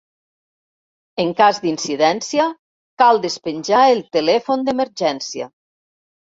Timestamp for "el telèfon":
3.93-4.67